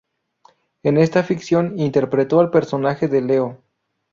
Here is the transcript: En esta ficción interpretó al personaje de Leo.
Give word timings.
En 0.81 0.97
esta 0.97 1.21
ficción 1.21 1.77
interpretó 1.77 2.39
al 2.39 2.49
personaje 2.49 3.07
de 3.07 3.21
Leo. 3.21 3.61